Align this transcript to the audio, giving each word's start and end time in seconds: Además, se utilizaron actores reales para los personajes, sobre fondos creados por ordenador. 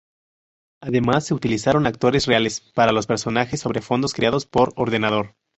Además, 0.81 1.27
se 1.27 1.35
utilizaron 1.35 1.85
actores 1.85 2.25
reales 2.25 2.59
para 2.59 2.91
los 2.91 3.05
personajes, 3.05 3.59
sobre 3.59 3.83
fondos 3.83 4.15
creados 4.15 4.47
por 4.47 4.73
ordenador. 4.75 5.35